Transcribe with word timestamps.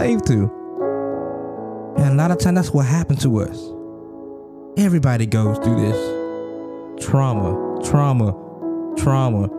slave 0.00 0.22
to. 0.22 0.50
And 1.98 2.12
a 2.12 2.14
lot 2.14 2.30
of 2.30 2.38
times 2.38 2.56
that's 2.56 2.70
what 2.70 2.86
happened 2.86 3.20
to 3.20 3.40
us. 3.40 3.58
Everybody 4.78 5.26
goes 5.26 5.58
through 5.58 5.80
this 5.80 7.04
trauma, 7.04 7.80
trauma, 7.84 8.32
trauma, 8.96 9.50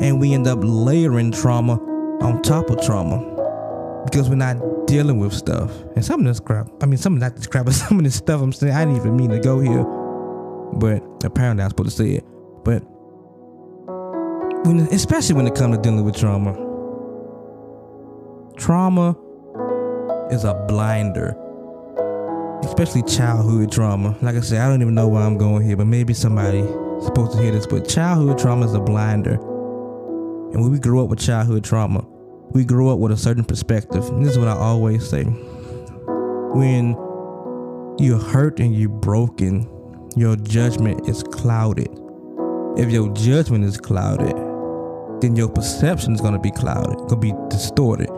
and 0.00 0.20
we 0.20 0.34
end 0.34 0.46
up 0.46 0.58
layering 0.62 1.32
trauma 1.32 1.80
on 2.20 2.42
top 2.42 2.68
of 2.68 2.84
trauma 2.84 4.02
because 4.04 4.28
we're 4.28 4.34
not 4.34 4.86
dealing 4.86 5.18
with 5.18 5.32
stuff. 5.32 5.70
And 5.94 6.04
some 6.04 6.20
of 6.20 6.26
this 6.26 6.40
crap, 6.40 6.68
I 6.82 6.86
mean, 6.86 6.98
some 6.98 7.14
of 7.14 7.20
not 7.20 7.50
crap, 7.50 7.64
but 7.64 7.74
some 7.74 7.98
of 7.98 8.04
this 8.04 8.16
stuff 8.16 8.42
I'm 8.42 8.52
saying, 8.52 8.74
I 8.74 8.84
didn't 8.84 9.00
even 9.00 9.16
mean 9.16 9.30
to 9.30 9.40
go 9.40 9.60
here, 9.60 9.84
but 10.74 11.02
apparently 11.24 11.64
I'm 11.64 11.70
supposed 11.70 11.96
to 11.96 12.02
say 12.02 12.10
it. 12.16 12.24
But 12.64 12.80
when, 14.66 14.80
especially 14.90 15.36
when 15.36 15.46
it 15.46 15.54
comes 15.54 15.76
to 15.76 15.82
dealing 15.82 16.04
with 16.04 16.16
trauma, 16.16 16.52
trauma 18.58 19.16
is 20.30 20.44
a 20.44 20.54
blinder 20.68 21.36
especially 22.66 23.02
childhood 23.02 23.70
trauma. 23.70 24.16
Like 24.22 24.36
I 24.36 24.40
said, 24.40 24.60
I 24.60 24.68
don't 24.68 24.82
even 24.82 24.94
know 24.94 25.08
why 25.08 25.22
I'm 25.22 25.38
going 25.38 25.64
here, 25.64 25.76
but 25.76 25.86
maybe 25.86 26.12
somebody 26.14 26.62
supposed 27.02 27.32
to 27.32 27.42
hear 27.42 27.52
this. 27.52 27.66
But 27.66 27.88
childhood 27.88 28.38
trauma 28.38 28.66
is 28.66 28.74
a 28.74 28.80
blinder. 28.80 29.34
And 29.34 30.62
when 30.62 30.70
we 30.70 30.78
grow 30.78 31.04
up 31.04 31.10
with 31.10 31.18
childhood 31.18 31.64
trauma, 31.64 32.06
we 32.50 32.64
grow 32.64 32.92
up 32.92 32.98
with 32.98 33.12
a 33.12 33.16
certain 33.16 33.44
perspective. 33.44 34.04
And 34.08 34.24
this 34.24 34.32
is 34.32 34.38
what 34.38 34.48
I 34.48 34.56
always 34.56 35.08
say. 35.08 35.24
When 35.24 36.92
you're 37.98 38.18
hurt 38.18 38.60
and 38.60 38.74
you're 38.74 38.88
broken, 38.88 39.68
your 40.16 40.36
judgment 40.36 41.08
is 41.08 41.22
clouded. 41.22 41.88
If 42.76 42.90
your 42.90 43.12
judgment 43.14 43.64
is 43.64 43.78
clouded, 43.78 44.36
then 45.22 45.34
your 45.34 45.48
perception 45.48 46.14
is 46.14 46.20
going 46.20 46.34
to 46.34 46.38
be 46.38 46.50
clouded, 46.50 46.96
going 47.08 47.08
to 47.08 47.16
be 47.16 47.32
distorted. 47.48 48.10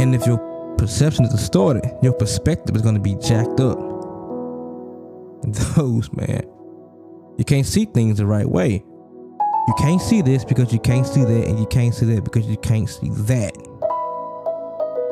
And 0.00 0.14
if 0.14 0.26
your 0.26 0.38
perception 0.78 1.24
is 1.24 1.32
distorted, 1.32 1.84
your 2.02 2.12
perspective 2.12 2.74
is 2.76 2.82
going 2.82 2.94
to 2.94 3.00
be 3.00 3.16
jacked 3.16 3.60
up. 3.60 3.78
Those, 5.76 6.10
man, 6.12 6.42
you 7.36 7.44
can't 7.44 7.66
see 7.66 7.84
things 7.84 8.18
the 8.18 8.26
right 8.26 8.48
way. 8.48 8.84
You 9.68 9.74
can't 9.76 10.00
see 10.00 10.22
this 10.22 10.44
because 10.44 10.72
you 10.72 10.78
can't 10.78 11.06
see 11.06 11.24
that, 11.24 11.46
and 11.46 11.58
you 11.58 11.66
can't 11.66 11.94
see 11.94 12.06
that 12.14 12.24
because 12.24 12.46
you 12.46 12.56
can't 12.56 12.88
see 12.88 13.10
that. 13.10 13.52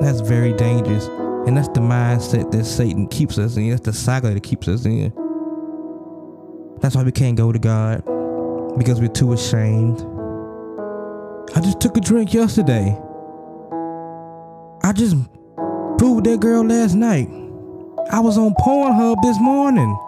That's 0.00 0.20
very 0.20 0.52
dangerous. 0.54 1.06
And 1.46 1.56
that's 1.56 1.68
the 1.68 1.80
mindset 1.80 2.50
that 2.52 2.64
Satan 2.64 3.06
keeps 3.06 3.38
us 3.38 3.56
in. 3.56 3.70
That's 3.70 3.82
the 3.82 3.92
cycle 3.92 4.32
that 4.32 4.42
keeps 4.42 4.66
us 4.68 4.84
in. 4.84 5.12
That's 6.80 6.96
why 6.96 7.02
we 7.02 7.12
can't 7.12 7.36
go 7.36 7.52
to 7.52 7.58
God 7.58 8.04
because 8.78 9.00
we're 9.00 9.08
too 9.08 9.32
ashamed. 9.32 10.00
I 11.54 11.60
just 11.60 11.80
took 11.80 11.96
a 11.96 12.00
drink 12.00 12.34
yesterday. 12.34 12.98
I 14.82 14.92
just 14.92 15.16
Proved 15.98 16.26
that 16.26 16.40
girl 16.40 16.62
last 16.62 16.94
night. 16.94 17.26
I 18.10 18.20
was 18.20 18.36
on 18.36 18.52
Pornhub 18.60 19.16
this 19.22 19.38
morning. 19.40 19.98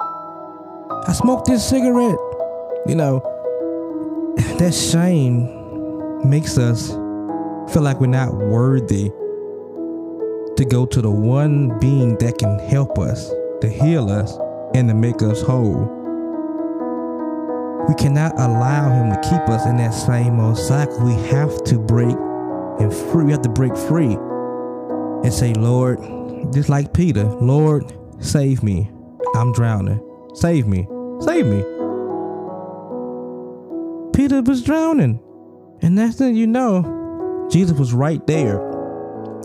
I 1.06 1.14
smoked 1.14 1.46
this 1.46 1.66
cigarette. 1.66 2.18
You 2.86 2.94
know, 2.94 3.20
that 4.58 4.74
shame 4.74 5.48
makes 6.28 6.58
us 6.58 6.90
feel 7.72 7.80
like 7.80 8.00
we're 8.00 8.08
not 8.08 8.34
worthy 8.34 9.10
to 10.58 10.66
go 10.68 10.84
to 10.84 11.00
the 11.00 11.10
one 11.10 11.78
being 11.78 12.18
that 12.18 12.36
can 12.36 12.58
help 12.58 12.98
us, 12.98 13.30
to 13.62 13.68
heal 13.70 14.10
us, 14.10 14.36
and 14.74 14.88
to 14.90 14.94
make 14.94 15.22
us 15.22 15.40
whole. 15.40 15.94
We 17.88 17.94
cannot 17.94 18.38
allow 18.38 18.90
him 18.90 19.10
to 19.10 19.20
keep 19.22 19.48
us 19.48 19.64
in 19.64 19.78
that 19.78 19.94
same 19.94 20.38
old 20.38 20.58
cycle. 20.58 21.00
We 21.00 21.14
have 21.30 21.64
to 21.64 21.78
break 21.78 22.14
and 22.78 22.92
free. 22.92 23.24
We 23.24 23.32
have 23.32 23.42
to 23.42 23.48
break 23.48 23.74
free 23.74 24.18
and 25.24 25.32
say, 25.32 25.52
Lord, 25.54 25.98
just 26.52 26.68
like 26.68 26.92
Peter, 26.92 27.24
Lord, 27.24 27.92
save 28.20 28.62
me. 28.62 28.90
I'm 29.34 29.52
drowning. 29.52 30.00
Save 30.34 30.66
me. 30.66 30.86
Save 31.20 31.46
me. 31.46 31.62
Peter 34.12 34.42
was 34.42 34.62
drowning. 34.62 35.20
And 35.82 35.96
that's 35.96 36.18
when 36.18 36.34
you 36.34 36.46
know 36.46 37.48
Jesus 37.50 37.78
was 37.78 37.92
right 37.92 38.26
there. 38.26 38.60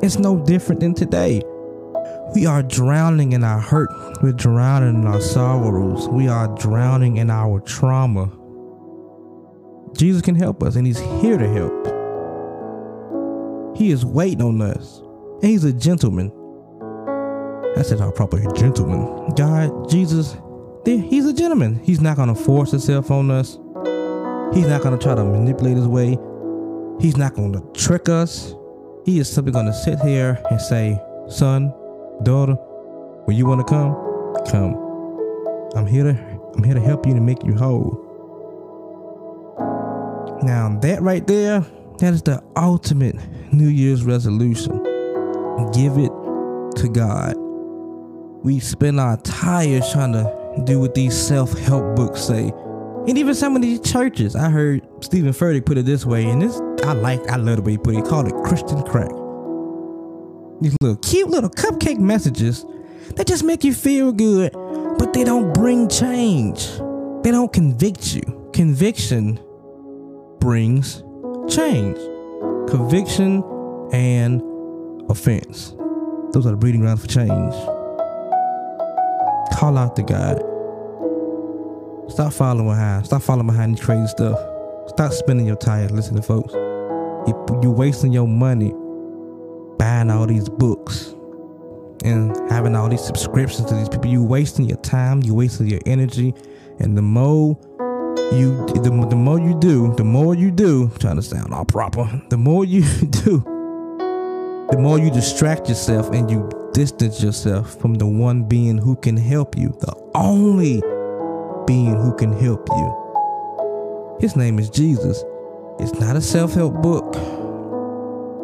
It's 0.02 0.18
no 0.18 0.44
different 0.46 0.81
than 0.81 0.94
today. 0.94 1.42
We 2.36 2.46
are 2.46 2.64
drowning 2.64 3.34
in 3.34 3.44
our 3.44 3.59
hurt. 3.59 3.90
We're 4.22 4.31
drowning 4.31 5.02
in 5.02 5.08
our 5.08 5.22
sorrows. 5.22 6.09
We 6.09 6.28
are 6.28 6.47
drowning 6.58 7.18
in 7.18 7.30
our 7.30 7.59
trauma. 7.62 8.31
Jesus 9.96 10.22
can 10.22 10.36
help 10.36 10.64
us, 10.64 10.76
and 10.76 10.88
He's 10.88 11.00
here 11.22 11.38
to 11.38 11.47
help. 11.47 11.88
He 13.78 13.92
is 13.92 14.03
waiting 14.03 14.42
on 14.42 14.62
us. 14.62 15.02
And 15.44 15.52
he's 15.52 15.66
a 15.66 15.74
gentleman. 15.74 16.31
I 17.76 17.81
said, 17.81 18.00
"Our 18.00 18.14
proper 18.14 18.40
gentleman." 18.54 19.34
God, 19.36 19.90
Jesus, 19.90 20.38
he's 20.86 21.26
a 21.26 21.34
gentleman. 21.34 21.81
He's 21.84 22.00
not 22.00 22.16
gonna 22.16 22.34
force 22.34 22.72
himself 22.72 23.12
on 23.12 23.30
us. 23.30 23.59
He's 24.53 24.70
not 24.70 24.82
gonna 24.82 24.98
try 24.98 25.16
to 25.16 25.24
manipulate 25.26 25.76
his 25.76 25.88
way. 25.88 26.18
He's 27.00 27.18
not 27.18 27.36
gonna 27.36 27.62
trick 27.74 28.08
us. 28.08 28.56
He 29.03 29.20
is 29.20 29.28
simply 29.28 29.52
gonna 29.52 29.74
sit 29.74 30.00
here 30.00 30.40
and 30.50 30.62
say, 30.62 30.98
"Son, 31.28 31.74
daughter, 32.24 32.58
when 33.26 33.36
you 33.36 33.46
want 33.46 33.59
to 33.59 33.66
come, 33.66 33.98
come. 34.48 34.78
I'm 35.76 35.86
here 35.86 36.06
to 36.06 36.18
I'm 36.56 36.64
here 36.64 36.76
to 36.76 36.80
help 36.80 37.06
you 37.06 37.16
to 37.16 37.20
make 37.20 37.44
you 37.44 37.53
whole." 37.53 38.00
Now 40.42 40.78
that 40.80 41.02
right 41.02 41.28
there, 41.28 41.66
that 42.00 42.14
is 42.14 42.22
the 42.22 42.42
ultimate 42.56 43.18
New 43.52 43.68
Year's 43.68 44.06
resolution 44.06 44.80
give 45.74 45.97
it 45.97 46.12
to 46.78 46.90
God. 46.90 47.36
We 48.44 48.59
spend 48.59 49.00
our 49.00 49.18
tires 49.18 49.90
trying 49.91 50.14
to 50.14 50.64
do 50.66 50.80
what 50.80 50.94
these 50.96 51.16
self 51.16 51.58
help 51.59 51.96
books 51.96 52.22
say. 52.22 52.52
And 53.08 53.18
even 53.18 53.36
some 53.36 53.56
of 53.56 53.62
these 53.62 53.80
churches, 53.81 54.36
I 54.36 54.50
heard 54.50 54.81
Stephen 55.03 55.31
Furtick 55.31 55.66
put 55.66 55.78
it 55.78 55.86
this 55.86 56.06
way, 56.06 56.30
and 56.30 56.41
this 56.41 56.59
I 56.86 56.94
like, 56.94 57.25
I 57.30 57.36
love 57.38 57.58
the 57.58 57.62
way 57.62 57.72
he 57.74 57.78
put 57.78 57.96
it. 57.96 57.97
He 57.97 58.02
called 58.03 58.28
it 58.28 58.34
Christian 58.46 58.81
crack. 58.84 59.09
These 60.62 60.75
little 60.81 60.97
cute 60.97 61.30
little 61.30 61.50
cupcake 61.50 62.00
messages 62.00 62.66
that 63.16 63.28
just 63.28 63.44
make 63.44 63.64
you 63.64 63.74
feel 63.74 64.12
good, 64.12 64.53
but 64.97 65.14
they 65.14 65.24
don't 65.24 65.53
bring 65.53 65.90
change. 65.90 66.68
They 67.24 67.31
don't 67.31 67.52
convict 67.52 68.14
you. 68.16 68.50
Conviction 68.53 69.40
brings 70.40 71.03
change. 71.50 71.97
Conviction 72.70 73.44
and 73.91 74.41
offense. 75.09 75.75
Those 76.31 76.46
are 76.46 76.52
the 76.52 76.58
breeding 76.58 76.81
grounds 76.81 77.02
for 77.02 77.08
change. 77.08 77.53
Call 79.58 79.78
out 79.78 79.96
to 79.96 80.03
God. 80.03 80.40
Stop 82.12 82.34
following 82.34 82.68
behind. 82.68 83.06
Stop 83.06 83.22
following 83.22 83.47
behind 83.47 83.78
these 83.78 83.86
crazy 83.86 84.08
stuff. 84.08 84.38
Stop 84.88 85.14
spending 85.14 85.46
your 85.46 85.56
time 85.56 85.88
listening 85.90 86.22
to 86.22 86.28
folks. 86.28 86.53
You, 86.53 87.59
you're 87.62 87.72
wasting 87.72 88.12
your 88.12 88.28
money 88.28 88.74
buying 89.78 90.09
all 90.09 90.25
these 90.25 90.50
books 90.50 91.16
and 92.03 92.35
having 92.52 92.75
all 92.75 92.90
these 92.90 93.03
subscriptions 93.03 93.70
to 93.70 93.75
these 93.75 93.90
people. 93.90 94.08
You're 94.08 94.24
wasting 94.24 94.66
your 94.66 94.78
time. 94.80 95.22
You're 95.24 95.35
wasting 95.35 95.68
your 95.68 95.80
energy. 95.85 96.34
And 96.80 96.97
the 96.97 97.02
more 97.02 97.58
you, 98.34 98.66
the, 98.68 99.08
the 99.09 99.16
more 99.16 99.40
you 99.40 99.58
do, 99.59 99.94
the 99.96 100.03
more 100.03 100.35
you 100.35 100.52
do, 100.52 100.90
I'm 100.91 101.00
trying 101.00 101.16
to 101.16 101.22
sound 101.22 101.53
all 101.53 101.66
proper, 101.66 102.22
the 102.30 102.38
more 102.38 102.66
you 102.66 102.84
do, 103.09 103.44
the 104.73 104.79
more 104.79 104.97
you 104.97 105.11
distract 105.11 105.69
yourself 105.69 106.09
and 106.13 106.31
you 106.31 106.50
distance 106.73 107.22
yourself 107.22 107.79
from 107.79 107.94
the 107.94 108.07
one 108.07 108.44
being 108.44 108.75
who 108.75 108.95
can 108.95 109.16
help 109.16 109.56
you, 109.56 109.69
the 109.81 109.94
only 110.16 110.81
being 111.67 111.94
who 111.94 112.11
can 112.16 112.34
help 112.34 112.67
you. 112.69 114.17
His 114.19 114.35
name 114.35 114.57
is 114.57 114.72
Jesus. 114.72 115.23
It's 115.79 115.94
not 116.00 116.16
a 116.16 116.22
self 116.22 116.56
help 116.56 116.81
book. 116.81 117.13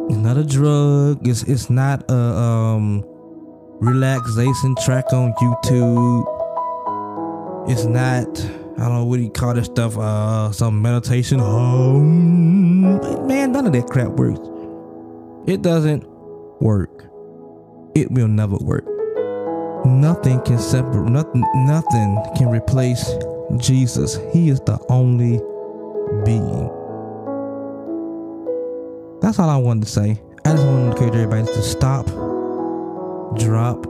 It's 0.08 0.18
not 0.18 0.36
a 0.36 0.44
drug. 0.44 1.26
It's 1.26 1.42
it's 1.42 1.68
not 1.68 2.08
a 2.08 2.14
um, 2.14 3.04
relaxation 3.80 4.76
track 4.84 5.12
on 5.12 5.32
YouTube. 5.34 6.26
It's 7.68 7.86
not 7.86 8.28
I 8.78 8.84
don't 8.84 8.94
know 8.94 9.04
what 9.04 9.16
do 9.16 9.24
you 9.24 9.30
call 9.30 9.54
this 9.54 9.66
stuff. 9.66 9.98
Uh, 9.98 10.52
some 10.52 10.80
meditation. 10.80 11.40
Um, 11.40 13.26
man, 13.26 13.50
none 13.50 13.66
of 13.66 13.72
that 13.72 13.88
crap 13.88 14.10
works. 14.10 14.38
It 15.46 15.62
doesn't 15.62 16.09
work. 16.60 17.06
It 17.94 18.10
will 18.10 18.28
never 18.28 18.56
work. 18.56 18.84
Nothing 19.84 20.40
can 20.42 20.58
separate 20.58 21.10
nothing 21.10 21.42
nothing 21.66 22.22
can 22.36 22.48
replace 22.48 23.14
Jesus. 23.56 24.18
He 24.32 24.50
is 24.50 24.60
the 24.60 24.78
only 24.88 25.38
being. 26.24 26.68
That's 29.20 29.38
all 29.38 29.48
I 29.48 29.56
wanted 29.56 29.84
to 29.84 29.90
say. 29.90 30.22
I 30.44 30.52
just 30.52 30.66
want 30.66 30.96
to 30.96 31.02
encourage 31.02 31.14
everybody 31.14 31.44
to 31.44 31.62
stop, 31.62 32.06
drop, 33.38 33.86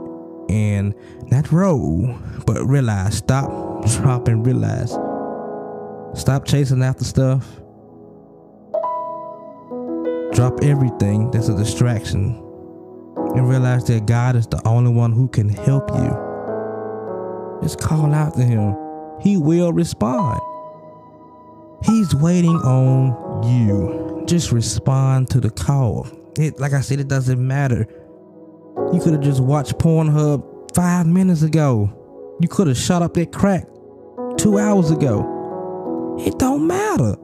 and 0.49 0.93
not 1.29 1.51
roll, 1.51 2.15
but 2.45 2.65
realize. 2.65 3.17
Stop, 3.17 3.85
drop, 3.85 4.27
and 4.27 4.45
realize. 4.45 4.91
Stop 6.19 6.45
chasing 6.45 6.83
after 6.83 7.03
stuff. 7.03 7.45
Drop 10.33 10.59
everything 10.63 11.29
that's 11.31 11.49
a 11.49 11.55
distraction 11.55 12.50
and 13.35 13.47
realize 13.49 13.85
that 13.85 14.05
God 14.05 14.35
is 14.35 14.47
the 14.47 14.61
only 14.67 14.91
one 14.91 15.11
who 15.11 15.27
can 15.27 15.49
help 15.49 15.89
you. 15.91 17.59
Just 17.61 17.79
call 17.79 18.13
out 18.13 18.33
to 18.35 18.43
Him. 18.43 18.75
He 19.21 19.37
will 19.37 19.71
respond. 19.71 20.39
He's 21.83 22.13
waiting 22.15 22.55
on 22.57 23.43
you. 23.43 24.23
Just 24.27 24.51
respond 24.51 25.29
to 25.29 25.39
the 25.39 25.49
call. 25.49 26.07
It, 26.37 26.59
like 26.59 26.73
I 26.73 26.81
said, 26.81 26.99
it 26.99 27.07
doesn't 27.07 27.45
matter. 27.45 27.87
You 28.93 28.99
could 29.01 29.13
have 29.13 29.21
just 29.21 29.41
watched 29.41 29.77
Pornhub 29.77 30.73
five 30.75 31.07
minutes 31.07 31.41
ago. 31.41 31.89
You 32.39 32.47
could 32.47 32.67
have 32.67 32.77
shut 32.77 33.01
up 33.01 33.13
that 33.15 33.31
crack 33.31 33.67
two 34.37 34.57
hours 34.57 34.91
ago. 34.91 36.17
It 36.19 36.37
don't 36.39 36.67
matter. 36.67 37.15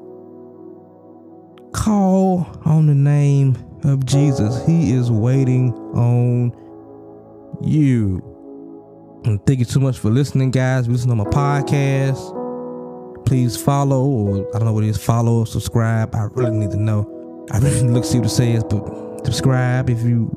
Call 1.73 2.47
on 2.65 2.87
the 2.87 2.95
name 2.95 3.57
of 3.83 4.05
Jesus. 4.05 4.65
He 4.65 4.91
is 4.93 5.11
waiting 5.11 5.73
on 5.93 6.51
you. 7.61 8.21
And 9.25 9.45
thank 9.45 9.59
you 9.59 9.65
so 9.65 9.79
much 9.79 9.97
for 9.97 10.09
listening, 10.09 10.51
guys. 10.51 10.87
Listen 10.87 11.09
to 11.09 11.15
my 11.15 11.25
podcast. 11.25 12.35
Please 13.25 13.61
follow, 13.61 14.05
or 14.05 14.47
I 14.55 14.59
don't 14.59 14.65
know 14.65 14.73
what 14.73 14.85
it 14.85 14.89
is, 14.89 15.03
follow, 15.03 15.43
subscribe. 15.43 16.15
I 16.15 16.29
really 16.31 16.57
need 16.57 16.71
to 16.71 16.77
know. 16.77 17.45
I 17.51 17.59
really 17.59 17.81
look 17.83 18.05
see 18.05 18.19
what 18.19 18.27
it 18.27 18.29
says, 18.29 18.63
but 18.63 19.25
subscribe 19.25 19.89
if 19.89 20.01
you 20.01 20.31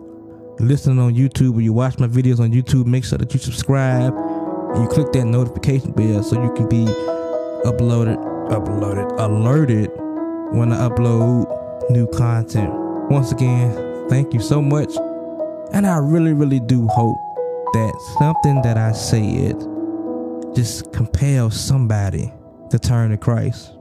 listening 0.58 0.98
on 0.98 1.14
YouTube 1.14 1.56
or 1.56 1.60
you 1.60 1.72
watch 1.72 1.98
my 1.98 2.08
videos 2.08 2.40
on 2.40 2.52
YouTube. 2.52 2.86
Make 2.86 3.04
sure 3.04 3.18
that 3.18 3.32
you 3.32 3.38
subscribe 3.38 4.12
and 4.14 4.82
you 4.82 4.88
click 4.88 5.12
that 5.12 5.24
notification 5.24 5.92
bell 5.92 6.22
so 6.22 6.42
you 6.42 6.52
can 6.54 6.68
be 6.68 6.84
uploaded, 7.64 8.16
uploaded, 8.50 9.18
alerted 9.20 9.90
when 10.52 10.72
I 10.72 10.88
upload 10.88 11.90
new 11.90 12.06
content. 12.08 12.72
Once 13.10 13.32
again, 13.32 14.08
thank 14.08 14.32
you 14.34 14.40
so 14.40 14.60
much. 14.60 14.94
And 15.72 15.86
I 15.86 15.98
really, 15.98 16.32
really 16.32 16.60
do 16.60 16.86
hope 16.88 17.16
that 17.72 18.14
something 18.18 18.60
that 18.62 18.76
I 18.76 18.92
said 18.92 19.56
just 20.54 20.92
compels 20.92 21.58
somebody 21.58 22.32
to 22.70 22.78
turn 22.78 23.10
to 23.10 23.16
Christ. 23.16 23.72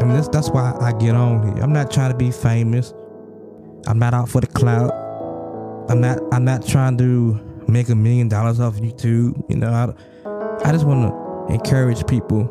I 0.00 0.04
mean, 0.04 0.14
that's, 0.14 0.28
that's 0.28 0.50
why 0.50 0.76
I 0.80 0.92
get 0.92 1.14
on 1.14 1.42
here. 1.54 1.62
I'm 1.62 1.72
not 1.72 1.90
trying 1.90 2.12
to 2.12 2.16
be 2.16 2.30
famous. 2.30 2.92
I'm 3.86 3.98
not 3.98 4.14
out 4.14 4.28
for 4.28 4.40
the 4.40 4.46
clout. 4.46 4.92
I'm 5.90 6.00
not. 6.00 6.18
I'm 6.32 6.44
not 6.44 6.66
trying 6.66 6.96
to 6.98 7.64
make 7.68 7.90
a 7.90 7.94
million 7.94 8.28
dollars 8.28 8.58
off 8.58 8.76
YouTube. 8.76 9.44
You 9.50 9.56
know, 9.56 9.70
I, 9.70 10.68
I 10.68 10.72
just 10.72 10.86
want 10.86 11.12
to 11.12 11.54
encourage 11.54 12.06
people 12.06 12.48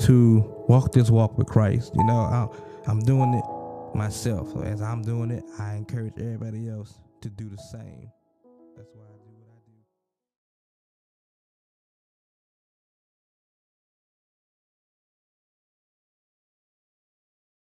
to 0.00 0.51
walk 0.72 0.90
this 0.90 1.10
walk 1.10 1.36
with 1.36 1.46
Christ. 1.46 1.92
You 1.94 2.02
know, 2.04 2.50
I'm 2.86 3.00
doing 3.00 3.34
it 3.34 3.44
myself. 3.94 4.52
So 4.52 4.62
as 4.62 4.80
I'm 4.80 5.02
doing 5.02 5.30
it, 5.30 5.44
I 5.58 5.74
encourage 5.74 6.14
everybody 6.16 6.70
else 6.70 6.98
to 7.20 7.28
do 7.28 7.50
the 7.50 7.58
same. 7.58 8.10
That's 8.74 8.88
why 8.94 9.04
I 9.04 9.18
do 9.22 9.31